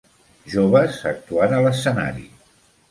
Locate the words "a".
1.59-1.61